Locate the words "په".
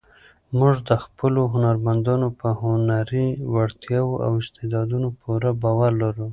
2.39-2.47